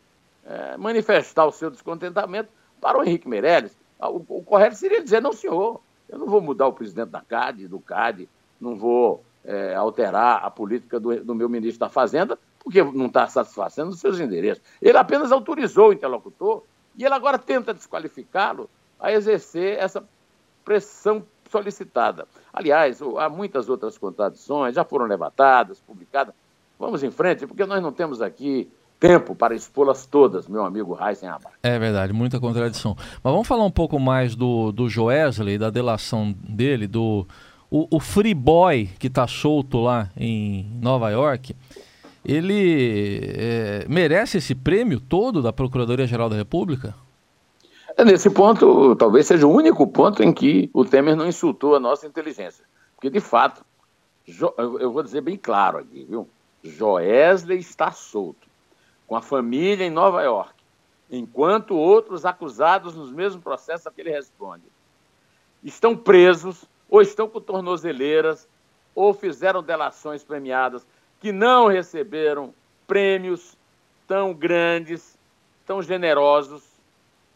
é, 0.44 0.76
manifestar 0.76 1.44
o 1.44 1.52
seu 1.52 1.70
descontentamento 1.70 2.48
para 2.80 2.98
o 2.98 3.02
Henrique 3.02 3.28
Meirelles. 3.28 3.76
O, 3.98 4.38
o, 4.38 4.42
correto 4.42 4.76
seria 4.76 5.02
dizer: 5.02 5.20
não, 5.20 5.32
senhor, 5.32 5.80
eu 6.08 6.18
não 6.18 6.26
vou 6.26 6.40
mudar 6.40 6.66
o 6.66 6.72
presidente 6.72 7.10
da 7.10 7.20
CAD, 7.20 7.66
do 7.66 7.80
CAD, 7.80 8.28
não 8.60 8.76
vou 8.76 9.24
é, 9.44 9.74
alterar 9.74 10.44
a 10.44 10.50
política 10.50 11.00
do, 11.00 11.24
do, 11.24 11.34
meu 11.34 11.48
ministro 11.48 11.80
da 11.80 11.88
Fazenda, 11.88 12.38
porque 12.60 12.82
não 12.82 13.06
está 13.06 13.26
satisfazendo 13.26 13.90
os 13.90 14.00
seus 14.00 14.20
endereços. 14.20 14.62
Ele 14.80 14.96
apenas 14.96 15.32
autorizou 15.32 15.88
o 15.88 15.92
interlocutor 15.92 16.62
e 16.96 17.04
ele 17.04 17.14
agora 17.14 17.38
tenta 17.38 17.74
desqualificá-lo 17.74 18.70
a 18.98 19.12
exercer 19.12 19.78
essa 19.78 20.02
pressão 20.64 21.24
solicitada. 21.50 22.26
Aliás, 22.52 23.00
há 23.18 23.28
muitas 23.28 23.68
outras 23.68 23.96
contradições, 23.96 24.74
já 24.74 24.84
foram 24.84 25.06
levantadas, 25.06 25.80
publicadas. 25.80 26.34
Vamos 26.78 27.02
em 27.02 27.10
frente, 27.10 27.46
porque 27.46 27.64
nós 27.64 27.82
não 27.82 27.92
temos 27.92 28.20
aqui 28.20 28.70
tempo 28.98 29.34
para 29.34 29.54
expô-las 29.54 30.06
todas, 30.06 30.48
meu 30.48 30.64
amigo 30.64 30.98
Heisen. 31.00 31.30
É 31.62 31.78
verdade, 31.78 32.12
muita 32.12 32.40
contradição. 32.40 32.96
Mas 33.22 33.32
vamos 33.32 33.46
falar 33.46 33.64
um 33.64 33.70
pouco 33.70 33.98
mais 33.98 34.34
do, 34.34 34.72
do 34.72 34.88
Joesley, 34.88 35.58
da 35.58 35.70
delação 35.70 36.32
dele, 36.32 36.86
do 36.86 37.26
o, 37.70 37.96
o 37.96 38.00
Free 38.00 38.34
Boy 38.34 38.90
que 38.98 39.06
está 39.06 39.26
solto 39.26 39.78
lá 39.78 40.10
em 40.16 40.64
Nova 40.80 41.10
York. 41.10 41.54
Ele 42.24 43.20
é, 43.22 43.86
merece 43.88 44.38
esse 44.38 44.54
prêmio 44.54 44.98
todo 44.98 45.40
da 45.40 45.52
Procuradoria-Geral 45.52 46.28
da 46.28 46.36
República? 46.36 46.94
É, 47.96 48.04
nesse 48.04 48.28
ponto, 48.28 48.94
talvez 48.96 49.26
seja 49.26 49.46
o 49.46 49.50
único 49.50 49.86
ponto 49.86 50.22
em 50.22 50.32
que 50.32 50.68
o 50.74 50.84
Temer 50.84 51.16
não 51.16 51.26
insultou 51.26 51.74
a 51.74 51.80
nossa 51.80 52.06
inteligência. 52.06 52.64
Porque, 52.94 53.08
de 53.08 53.20
fato, 53.20 53.64
eu 54.78 54.92
vou 54.92 55.02
dizer 55.02 55.22
bem 55.22 55.36
claro 55.36 55.78
aqui, 55.78 56.04
viu? 56.04 56.28
Joesley 56.62 57.58
está 57.58 57.90
solto 57.92 58.46
com 59.06 59.16
a 59.16 59.22
família 59.22 59.84
em 59.84 59.90
Nova 59.90 60.22
York, 60.22 60.52
enquanto 61.10 61.76
outros 61.76 62.26
acusados 62.26 62.94
nos 62.94 63.10
mesmos 63.10 63.42
processos 63.42 63.86
a 63.86 63.90
que 63.90 64.00
ele 64.00 64.10
responde 64.10 64.64
estão 65.62 65.96
presos, 65.96 66.64
ou 66.88 67.00
estão 67.00 67.28
com 67.28 67.40
tornozeleiras, 67.40 68.46
ou 68.94 69.12
fizeram 69.12 69.62
delações 69.62 70.22
premiadas 70.22 70.86
que 71.20 71.32
não 71.32 71.66
receberam 71.66 72.54
prêmios 72.86 73.56
tão 74.06 74.32
grandes, 74.32 75.18
tão 75.66 75.82
generosos. 75.82 76.62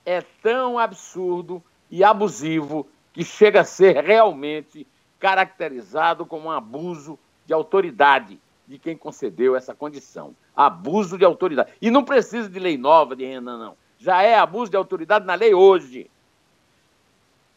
É 0.04 0.20
tão 0.42 0.78
absurdo 0.78 1.62
e 1.90 2.02
abusivo 2.04 2.86
que 3.12 3.24
chega 3.24 3.60
a 3.60 3.64
ser 3.64 4.02
realmente 4.02 4.86
caracterizado 5.18 6.24
como 6.24 6.48
um 6.48 6.50
abuso 6.50 7.18
de 7.44 7.52
autoridade 7.52 8.40
de 8.66 8.78
quem 8.78 8.96
concedeu 8.96 9.56
essa 9.56 9.74
condição. 9.74 10.34
Abuso 10.54 11.18
de 11.18 11.24
autoridade. 11.24 11.72
E 11.82 11.90
não 11.90 12.04
precisa 12.04 12.48
de 12.48 12.58
lei 12.58 12.78
nova 12.78 13.16
de 13.16 13.24
Renan, 13.24 13.58
não. 13.58 13.76
Já 13.98 14.22
é 14.22 14.36
abuso 14.36 14.70
de 14.70 14.76
autoridade 14.76 15.26
na 15.26 15.34
lei 15.34 15.52
hoje. 15.52 16.10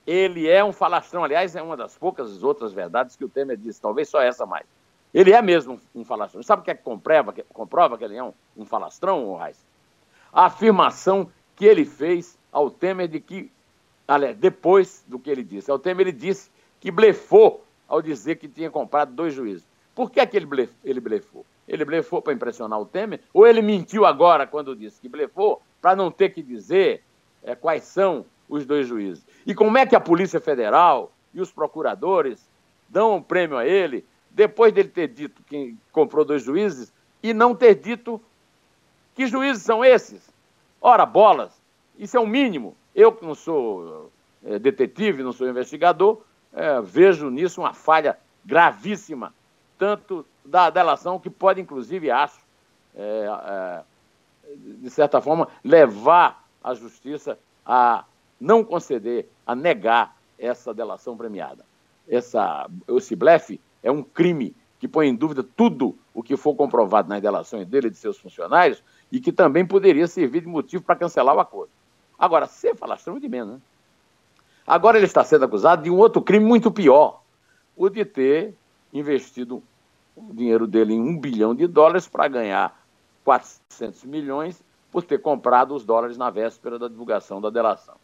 Ele 0.05 0.49
é 0.49 0.63
um 0.63 0.73
falastrão. 0.73 1.23
Aliás, 1.23 1.55
é 1.55 1.61
uma 1.61 1.77
das 1.77 1.95
poucas 1.95 2.43
outras 2.43 2.73
verdades 2.73 3.15
que 3.15 3.23
o 3.23 3.29
Temer 3.29 3.55
disse, 3.55 3.79
talvez 3.79 4.09
só 4.09 4.21
essa 4.21 4.45
mais. 4.45 4.65
Ele 5.13 5.31
é 5.31 5.41
mesmo 5.41 5.79
um 5.93 6.03
falastrão. 6.03 6.41
Sabe 6.41 6.63
o 6.63 6.65
que 6.65 6.71
é 6.71 6.75
que 6.75 6.83
comprova 6.83 7.31
que, 7.31 7.43
comprova 7.43 7.97
que 7.97 8.03
ele 8.03 8.17
é 8.17 8.23
um, 8.23 8.33
um 8.57 8.65
falastrão, 8.65 9.35
Reis? 9.35 9.63
A 10.33 10.45
afirmação 10.45 11.31
que 11.55 11.65
ele 11.65 11.85
fez 11.85 12.37
ao 12.51 12.69
Temer 12.69 13.07
de 13.07 13.19
que, 13.19 13.51
aliás, 14.07 14.35
depois 14.37 15.03
do 15.07 15.19
que 15.19 15.29
ele 15.29 15.43
disse, 15.43 15.69
ao 15.69 15.79
Temer 15.79 16.07
ele 16.07 16.17
disse 16.17 16.49
que 16.79 16.91
blefou 16.91 17.63
ao 17.87 18.01
dizer 18.01 18.35
que 18.35 18.47
tinha 18.47 18.69
comprado 18.69 19.13
dois 19.13 19.33
juízes. 19.33 19.67
Por 19.95 20.09
que, 20.09 20.19
é 20.19 20.25
que 20.25 20.35
ele, 20.35 20.45
blef, 20.45 20.71
ele 20.83 20.99
blefou? 20.99 21.45
Ele 21.67 21.85
blefou 21.85 22.21
para 22.21 22.33
impressionar 22.33 22.79
o 22.79 22.85
Temer? 22.85 23.21
Ou 23.33 23.45
ele 23.45 23.61
mentiu 23.61 24.05
agora 24.05 24.47
quando 24.47 24.75
disse 24.75 24.99
que 24.99 25.07
blefou 25.07 25.61
para 25.81 25.95
não 25.95 26.11
ter 26.11 26.29
que 26.29 26.41
dizer 26.41 27.03
é, 27.43 27.55
quais 27.55 27.83
são 27.83 28.25
os 28.49 28.65
dois 28.65 28.87
juízes? 28.87 29.23
E 29.45 29.53
como 29.53 29.77
é 29.77 29.85
que 29.85 29.95
a 29.95 29.99
Polícia 29.99 30.39
Federal 30.39 31.11
e 31.33 31.39
os 31.39 31.51
procuradores 31.51 32.49
dão 32.89 33.15
um 33.15 33.21
prêmio 33.21 33.57
a 33.57 33.65
ele 33.65 34.05
depois 34.29 34.73
dele 34.73 34.89
ter 34.89 35.07
dito 35.07 35.43
que 35.43 35.75
comprou 35.91 36.25
dois 36.25 36.43
juízes 36.43 36.91
e 37.21 37.33
não 37.33 37.55
ter 37.55 37.75
dito 37.75 38.19
que 39.13 39.27
juízes 39.27 39.63
são 39.63 39.85
esses? 39.85 40.32
Ora, 40.85 41.05
bolas, 41.05 41.49
isso 41.97 42.17
é 42.17 42.19
o 42.19 42.27
mínimo. 42.27 42.75
Eu 42.93 43.13
que 43.13 43.25
não 43.25 43.33
sou 43.33 44.11
é, 44.43 44.59
detetive, 44.59 45.23
não 45.23 45.31
sou 45.31 45.47
investigador, 45.47 46.21
é, 46.51 46.81
vejo 46.81 47.29
nisso 47.29 47.61
uma 47.61 47.73
falha 47.73 48.19
gravíssima 48.43 49.33
tanto 49.77 50.25
da 50.43 50.69
delação, 50.69 51.19
que 51.19 51.29
pode, 51.29 51.61
inclusive, 51.61 52.11
acho, 52.11 52.39
é, 52.95 53.81
de 54.55 54.89
certa 54.89 55.21
forma, 55.21 55.47
levar 55.63 56.45
a 56.61 56.73
justiça 56.73 57.39
a 57.65 58.03
não 58.39 58.61
conceder, 58.61 59.29
a 59.47 59.55
negar 59.55 60.17
essa 60.37 60.73
delação 60.73 61.15
premiada. 61.15 61.65
Essa, 62.09 62.69
esse 62.89 63.15
blefe 63.15 63.59
é 63.81 63.89
um 63.89 64.03
crime 64.03 64.53
que 64.79 64.87
põe 64.87 65.07
em 65.07 65.15
dúvida 65.15 65.43
tudo 65.43 65.97
o 66.13 66.21
que 66.21 66.35
for 66.35 66.53
comprovado 66.55 67.07
nas 67.07 67.21
delações 67.21 67.65
dele 67.65 67.87
e 67.87 67.91
de 67.91 67.97
seus 67.97 68.17
funcionários 68.17 68.83
e 69.13 69.19
que 69.19 69.31
também 69.31 69.63
poderia 69.63 70.07
servir 70.07 70.41
de 70.41 70.47
motivo 70.47 70.83
para 70.83 70.95
cancelar 70.95 71.35
o 71.35 71.39
acordo. 71.39 71.69
Agora, 72.17 72.47
ser 72.47 72.75
falastrão 72.75 73.19
de 73.19 73.29
menos, 73.29 73.53
né? 73.53 73.61
Agora 74.65 74.97
ele 74.97 75.05
está 75.05 75.23
sendo 75.23 75.45
acusado 75.45 75.83
de 75.83 75.91
um 75.91 75.97
outro 75.97 76.19
crime 76.19 76.43
muito 76.43 76.71
pior, 76.71 77.21
o 77.77 77.89
de 77.89 78.03
ter 78.03 78.55
investido 78.91 79.61
o 80.15 80.33
dinheiro 80.33 80.65
dele 80.65 80.93
em 80.93 80.99
um 80.99 81.15
bilhão 81.15 81.53
de 81.53 81.67
dólares 81.67 82.07
para 82.07 82.27
ganhar 82.27 82.75
400 83.23 84.03
milhões 84.05 84.63
por 84.91 85.03
ter 85.03 85.19
comprado 85.21 85.75
os 85.75 85.85
dólares 85.85 86.17
na 86.17 86.31
véspera 86.31 86.79
da 86.79 86.87
divulgação 86.87 87.39
da 87.39 87.51
delação. 87.51 87.95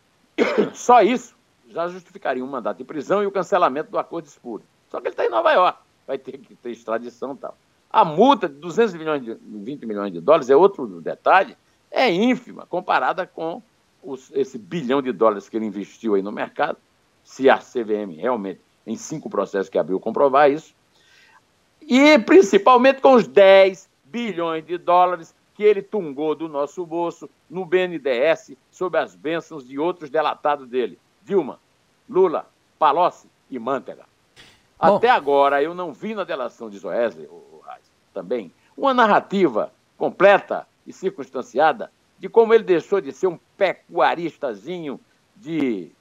Só 0.72 1.02
isso 1.02 1.36
já 1.68 1.88
justificaria 1.88 2.42
um 2.42 2.48
mandato 2.48 2.78
de 2.78 2.84
prisão 2.84 3.22
e 3.22 3.26
o 3.26 3.32
cancelamento 3.32 3.90
do 3.90 3.98
acordo 3.98 4.24
de 4.24 4.30
espúrio. 4.30 4.64
Só 4.88 4.98
que 4.98 5.08
ele 5.08 5.12
está 5.12 5.26
em 5.26 5.30
Nova 5.30 5.52
York, 5.52 5.78
vai 6.06 6.16
ter 6.16 6.38
que 6.38 6.54
ter 6.54 6.70
extradição 6.70 7.34
e 7.34 7.36
tal. 7.36 7.54
A 7.98 8.04
multa 8.04 8.48
de 8.48 8.54
200 8.54 8.94
milhões 8.94 9.24
de 9.24 9.36
20 9.42 9.84
milhões 9.84 10.12
de 10.12 10.20
dólares 10.20 10.48
é 10.48 10.54
outro 10.54 11.00
detalhe, 11.00 11.56
é 11.90 12.08
ínfima 12.08 12.64
comparada 12.64 13.26
com 13.26 13.60
os, 14.00 14.30
esse 14.36 14.56
bilhão 14.56 15.02
de 15.02 15.10
dólares 15.10 15.48
que 15.48 15.56
ele 15.56 15.66
investiu 15.66 16.14
aí 16.14 16.22
no 16.22 16.30
mercado, 16.30 16.78
se 17.24 17.50
a 17.50 17.58
CVM 17.58 18.14
realmente 18.16 18.60
em 18.86 18.94
cinco 18.94 19.28
processos 19.28 19.68
que 19.68 19.76
abriu 19.76 19.98
comprovar 19.98 20.48
isso, 20.48 20.72
e 21.82 22.16
principalmente 22.20 23.00
com 23.00 23.14
os 23.14 23.26
10 23.26 23.88
bilhões 24.04 24.64
de 24.64 24.78
dólares 24.78 25.34
que 25.56 25.64
ele 25.64 25.82
tungou 25.82 26.36
do 26.36 26.48
nosso 26.48 26.86
bolso 26.86 27.28
no 27.50 27.66
BNDES 27.66 28.52
sob 28.70 28.96
as 28.96 29.16
bênçãos 29.16 29.66
de 29.66 29.76
outros 29.76 30.08
delatados 30.08 30.68
dele, 30.68 31.00
Dilma, 31.24 31.58
Lula, 32.08 32.48
Palocci 32.78 33.26
e 33.50 33.58
Mantega. 33.58 34.04
Bom. 34.80 34.96
Até 34.96 35.10
agora, 35.10 35.60
eu 35.60 35.74
não 35.74 35.92
vi 35.92 36.14
na 36.14 36.22
delação 36.22 36.70
de 36.70 36.78
Joesley, 36.78 37.28
também, 38.18 38.52
uma 38.76 38.92
narrativa 38.92 39.72
completa 39.96 40.66
e 40.84 40.92
circunstanciada 40.92 41.92
de 42.18 42.28
como 42.28 42.52
ele 42.52 42.64
deixou 42.64 43.00
de 43.00 43.12
ser 43.12 43.28
um 43.28 43.38
pecuaristazinho 43.56 44.98
de 45.36 45.92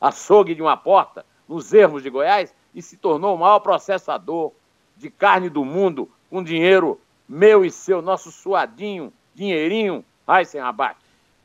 açougue 0.00 0.56
de 0.56 0.62
uma 0.62 0.76
porta 0.76 1.24
nos 1.48 1.72
ermos 1.72 2.02
de 2.02 2.10
Goiás 2.10 2.52
e 2.74 2.82
se 2.82 2.96
tornou 2.96 3.36
o 3.36 3.38
maior 3.38 3.60
processador 3.60 4.50
de 4.96 5.08
carne 5.08 5.48
do 5.48 5.64
mundo 5.64 6.10
com 6.28 6.42
dinheiro 6.42 7.00
meu 7.28 7.64
e 7.64 7.70
seu, 7.70 8.02
nosso 8.02 8.32
suadinho, 8.32 9.12
dinheirinho, 9.32 10.04
ai 10.26 10.44
sem 10.44 10.60
abate. 10.60 10.98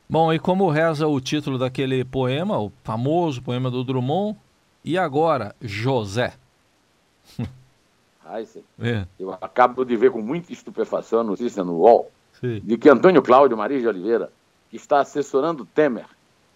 Bom, 0.09 0.33
e 0.33 0.39
como 0.39 0.67
reza 0.69 1.07
o 1.07 1.21
título 1.21 1.59
daquele 1.59 2.03
poema, 2.03 2.57
o 2.57 2.71
famoso 2.83 3.41
poema 3.41 3.69
do 3.69 3.83
Drummond, 3.83 4.35
e 4.83 4.97
agora, 4.97 5.55
José? 5.61 6.33
Heisen, 8.35 8.63
é. 8.79 9.05
eu 9.19 9.31
acabo 9.31 9.85
de 9.85 9.95
ver 9.95 10.11
com 10.11 10.21
muita 10.21 10.51
estupefação 10.51 11.21
a 11.21 11.23
notícia 11.23 11.63
no 11.63 11.77
UOL 11.77 12.11
Sim. 12.39 12.59
de 12.63 12.77
que 12.77 12.89
Antônio 12.89 13.21
Cláudio 13.21 13.57
Maria 13.57 13.79
de 13.79 13.87
Oliveira, 13.87 14.31
que 14.69 14.75
está 14.75 14.99
assessorando 14.99 15.65
Temer, 15.65 16.05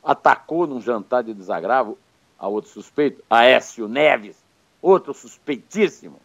atacou 0.04 0.68
num 0.68 0.82
jantar 0.82 1.24
de 1.24 1.34
desagravo 1.34 1.98
a 2.38 2.48
outro 2.48 2.72
suspeito, 2.72 3.24
Aécio 3.30 3.88
Neves, 3.88 4.36
outro 4.82 5.14
suspeitíssimo, 5.14 6.20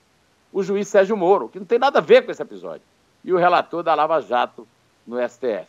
o 0.53 0.63
juiz 0.63 0.89
Sérgio 0.89 1.17
Moro, 1.17 1.49
que 1.49 1.59
não 1.59 1.67
tem 1.67 1.79
nada 1.79 1.99
a 1.99 2.03
ver 2.03 2.25
com 2.25 2.31
esse 2.31 2.43
episódio, 2.43 2.83
e 3.23 3.33
o 3.33 3.37
relator 3.37 3.83
da 3.83 3.95
Lava 3.95 4.21
Jato 4.21 4.67
no 5.07 5.17
STF. 5.29 5.69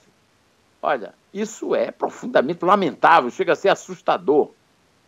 Olha, 0.81 1.13
isso 1.33 1.75
é 1.75 1.91
profundamente 1.91 2.63
lamentável, 2.63 3.29
chega 3.29 3.53
a 3.53 3.55
ser 3.55 3.69
assustador, 3.69 4.51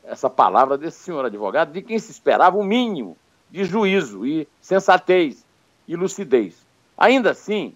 essa 0.04 0.30
palavra 0.30 0.78
desse 0.78 1.00
senhor 1.00 1.24
advogado, 1.24 1.72
de 1.72 1.82
quem 1.82 2.00
se 2.00 2.12
esperava 2.12 2.58
o 2.58 2.64
mínimo 2.64 3.16
de 3.50 3.64
juízo 3.64 4.26
e 4.26 4.48
sensatez 4.62 5.46
e 5.88 5.96
lucidez. 5.96 6.66
Ainda 6.98 7.32
assim, 7.32 7.76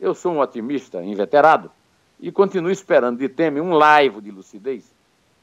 eu 0.00 0.14
sou 0.14 0.32
um 0.32 0.40
otimista 0.40 1.02
inveterado 1.02 1.70
e 2.20 2.30
continuo 2.30 2.70
esperando 2.70 3.18
de 3.18 3.28
Temer 3.28 3.62
um 3.62 3.72
laivo 3.72 4.20
de 4.20 4.30
lucidez 4.30 4.92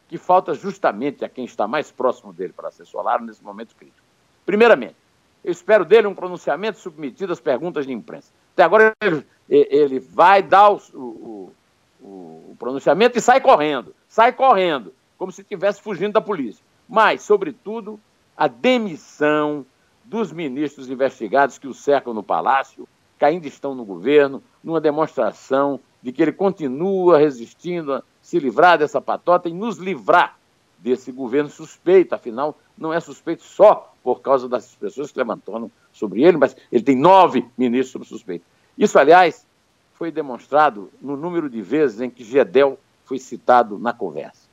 que 0.07 0.17
falta 0.17 0.53
justamente 0.53 1.24
a 1.24 1.29
quem 1.29 1.45
está 1.45 1.65
mais 1.65 1.89
próximo 1.89 2.33
dele 2.33 2.51
para 2.51 2.67
assessorá-lo 2.67 3.25
nesse 3.25 3.41
momento 3.41 3.74
crítico. 3.77 4.05
Primeiramente, 4.45 4.95
eu 5.41 5.51
espero 5.51 5.86
dele 5.86 6.05
um 6.05 6.13
pronunciamento 6.13 6.79
submetido 6.79 7.31
às 7.31 7.39
perguntas 7.39 7.86
de 7.86 7.93
imprensa. 7.93 8.29
Até 8.53 8.63
agora 8.63 8.93
ele, 9.01 9.25
ele 9.50 10.00
vai 10.00 10.43
dar 10.43 10.69
o, 10.69 10.81
o, 10.93 11.53
o 12.01 12.55
pronunciamento 12.60 13.17
e 13.17 13.21
sai 13.21 13.39
correndo, 13.39 13.95
sai 14.10 14.33
correndo, 14.33 14.93
como 15.17 15.31
se 15.31 15.41
estivesse 15.41 15.81
fugindo 15.81 16.12
da 16.12 16.21
polícia. 16.21 16.62
Mas, 16.89 17.21
sobretudo, 17.21 17.98
a 18.35 18.47
demissão 18.47 19.65
dos 20.03 20.31
ministros 20.31 20.89
investigados 20.89 21.57
que 21.57 21.67
o 21.67 21.73
cercam 21.73 22.13
no 22.13 22.23
palácio, 22.23 22.88
que 23.17 23.25
ainda 23.25 23.47
estão 23.47 23.75
no 23.75 23.85
governo, 23.85 24.43
numa 24.63 24.81
demonstração 24.81 25.79
de 26.01 26.11
que 26.11 26.21
ele 26.21 26.31
continua 26.31 27.17
resistindo 27.17 27.93
a 27.93 28.03
se 28.21 28.39
livrar 28.39 28.77
dessa 28.77 29.00
patota 29.00 29.47
e 29.47 29.53
nos 29.53 29.77
livrar 29.77 30.38
desse 30.79 31.11
governo 31.11 31.50
suspeito. 31.50 32.15
Afinal, 32.15 32.57
não 32.77 32.91
é 32.91 33.00
suspeito 33.00 33.43
só 33.43 33.93
por 34.03 34.21
causa 34.21 34.50
das 34.50 34.73
pessoas 34.75 35.11
que 35.11 35.19
levantaram 35.19 35.71
sobre 35.93 36.23
ele, 36.23 36.38
mas 36.38 36.55
ele 36.71 36.83
tem 36.83 36.95
nove 36.95 37.45
ministros 37.57 37.91
sob 37.91 38.05
suspeito. 38.05 38.45
Isso, 38.77 38.97
aliás, 38.97 39.45
foi 39.93 40.11
demonstrado 40.11 40.89
no 41.00 41.15
número 41.15 41.50
de 41.50 41.61
vezes 41.61 42.01
em 42.01 42.09
que 42.09 42.23
Gedel 42.23 42.79
foi 43.05 43.19
citado 43.19 43.77
na 43.77 43.93
conversa. 43.93 44.50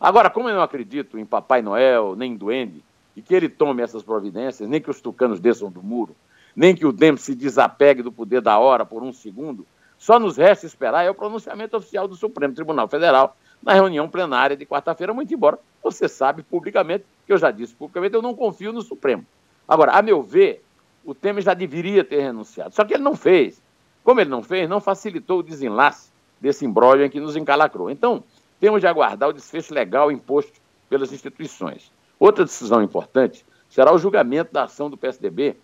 Agora, 0.00 0.30
como 0.30 0.48
eu 0.48 0.54
não 0.54 0.62
acredito 0.62 1.18
em 1.18 1.24
Papai 1.24 1.62
Noel, 1.62 2.16
nem 2.16 2.32
em 2.32 2.36
Duende, 2.36 2.82
e 3.18 3.20
que 3.20 3.34
ele 3.34 3.48
tome 3.48 3.82
essas 3.82 4.04
providências, 4.04 4.68
nem 4.68 4.80
que 4.80 4.88
os 4.88 5.00
tucanos 5.00 5.40
desçam 5.40 5.68
do 5.68 5.82
muro, 5.82 6.14
nem 6.54 6.72
que 6.72 6.86
o 6.86 6.92
DEM 6.92 7.16
se 7.16 7.34
desapegue 7.34 8.00
do 8.00 8.12
poder 8.12 8.40
da 8.40 8.56
hora 8.60 8.86
por 8.86 9.02
um 9.02 9.12
segundo, 9.12 9.66
só 9.98 10.20
nos 10.20 10.36
resta 10.36 10.66
esperar 10.66 11.04
é 11.04 11.10
o 11.10 11.14
pronunciamento 11.14 11.76
oficial 11.76 12.06
do 12.06 12.14
Supremo 12.14 12.54
Tribunal 12.54 12.86
Federal 12.86 13.36
na 13.60 13.74
reunião 13.74 14.08
plenária 14.08 14.56
de 14.56 14.64
quarta-feira, 14.64 15.12
muito 15.12 15.34
embora 15.34 15.58
você 15.82 16.08
sabe 16.08 16.44
publicamente, 16.44 17.04
que 17.26 17.32
eu 17.32 17.38
já 17.38 17.50
disse 17.50 17.74
publicamente, 17.74 18.14
eu 18.14 18.22
não 18.22 18.36
confio 18.36 18.72
no 18.72 18.82
Supremo. 18.82 19.26
Agora, 19.66 19.90
a 19.92 20.00
meu 20.00 20.22
ver, 20.22 20.62
o 21.04 21.12
Temer 21.12 21.42
já 21.42 21.54
deveria 21.54 22.04
ter 22.04 22.20
renunciado, 22.20 22.72
só 22.72 22.84
que 22.84 22.94
ele 22.94 23.02
não 23.02 23.16
fez. 23.16 23.60
Como 24.04 24.20
ele 24.20 24.30
não 24.30 24.44
fez, 24.44 24.68
não 24.68 24.80
facilitou 24.80 25.40
o 25.40 25.42
desenlace 25.42 26.12
desse 26.40 26.64
imbróglio 26.64 27.04
em 27.04 27.10
que 27.10 27.18
nos 27.18 27.34
encalacrou. 27.34 27.90
Então, 27.90 28.22
temos 28.60 28.80
de 28.80 28.86
aguardar 28.86 29.28
o 29.28 29.32
desfecho 29.32 29.74
legal 29.74 30.12
imposto 30.12 30.60
pelas 30.88 31.12
instituições. 31.12 31.90
Outra 32.18 32.44
decisão 32.44 32.82
importante 32.82 33.44
será 33.68 33.92
o 33.92 33.98
julgamento 33.98 34.52
da 34.52 34.64
ação 34.64 34.90
do 34.90 34.96
PSDB 34.96 35.56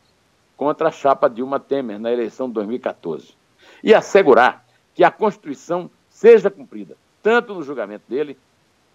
contra 0.56 0.88
a 0.88 0.92
chapa 0.92 1.28
Dilma 1.28 1.58
Temer 1.58 1.98
na 1.98 2.12
eleição 2.12 2.48
de 2.48 2.54
2014 2.54 3.34
e 3.82 3.94
assegurar 3.94 4.64
que 4.94 5.02
a 5.02 5.10
Constituição 5.10 5.90
seja 6.08 6.50
cumprida, 6.50 6.96
tanto 7.22 7.54
no 7.54 7.62
julgamento 7.62 8.04
dele 8.08 8.38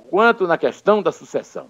quanto 0.09 0.47
na 0.47 0.57
questão 0.57 1.03
da 1.03 1.11
sucessão. 1.11 1.67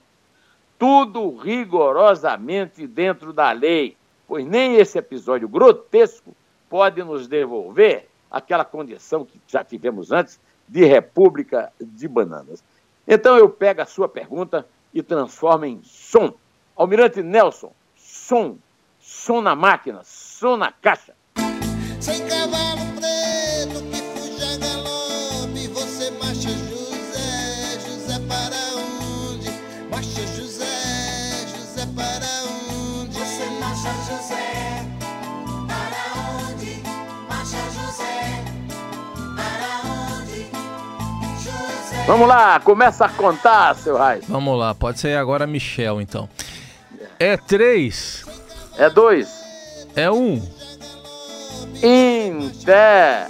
Tudo 0.78 1.36
rigorosamente 1.36 2.86
dentro 2.86 3.34
da 3.34 3.52
lei, 3.52 3.98
pois 4.28 4.46
nem 4.46 4.76
esse 4.76 4.98
episódio 4.98 5.50
grotesco 5.50 6.36
pode 6.70 7.04
nos 7.04 7.28
devolver 7.28 8.08
aquela 8.30 8.64
condição 8.64 9.26
que 9.26 9.42
já 9.48 9.64
tivemos 9.64 10.12
antes 10.12 10.40
de 10.68 10.86
república 10.86 11.74
de 11.82 12.08
bananas. 12.08 12.64
Então 13.08 13.36
eu 13.38 13.50
pego 13.50 13.82
a 13.82 13.86
sua 13.86 14.08
pergunta 14.08 14.66
e 14.94 15.02
transforma 15.04 15.68
em 15.68 15.82
som. 15.84 16.34
Almirante 16.76 17.22
Nelson, 17.22 17.72
som. 17.96 18.58
Som 19.00 19.42
na 19.42 19.56
máquina, 19.56 20.02
som 20.04 20.58
na 20.58 20.72
caixa. 20.72 21.14
Sem 22.00 22.26
cavalo 22.28 22.82
preto 22.96 23.84
que 23.90 24.02
fuja 24.20 24.58
galope, 24.58 25.68
você 25.68 26.12
marcha 26.12 26.50
José, 26.50 27.80
José 27.86 28.20
para 28.28 28.56
onde? 28.78 29.50
Marcha 29.90 30.22
José, 30.28 31.48
José 31.54 31.86
para 31.96 32.26
onde? 33.00 33.18
Você 33.18 33.46
marcha 33.60 33.92
José, 34.08 34.86
Vamos 42.10 42.28
lá, 42.28 42.60
começa 42.60 43.06
a 43.06 43.10
contar, 43.10 43.76
seu 43.76 43.96
Raiz. 43.96 44.26
Vamos 44.28 44.58
lá, 44.58 44.74
pode 44.74 45.00
ser 45.00 45.16
agora 45.16 45.46
Michel, 45.46 46.02
então. 46.02 46.28
É 47.20 47.38
três. 47.38 48.26
É 48.80 48.90
dois. 48.90 49.30
É 49.96 50.10
um. 50.10 50.42
Inter. 51.84 53.30